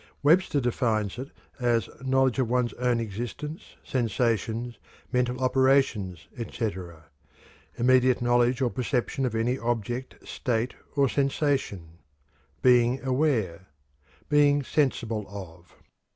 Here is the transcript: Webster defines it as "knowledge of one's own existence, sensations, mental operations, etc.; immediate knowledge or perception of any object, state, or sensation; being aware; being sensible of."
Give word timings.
Webster 0.23 0.59
defines 0.59 1.19
it 1.19 1.29
as 1.59 1.87
"knowledge 2.03 2.39
of 2.39 2.49
one's 2.49 2.73
own 2.73 2.99
existence, 2.99 3.75
sensations, 3.83 4.79
mental 5.11 5.39
operations, 5.43 6.27
etc.; 6.35 7.05
immediate 7.77 8.19
knowledge 8.19 8.63
or 8.63 8.71
perception 8.71 9.27
of 9.27 9.35
any 9.35 9.59
object, 9.59 10.15
state, 10.27 10.73
or 10.95 11.07
sensation; 11.07 11.99
being 12.63 12.99
aware; 13.05 13.67
being 14.27 14.63
sensible 14.63 15.23
of." 15.29 15.75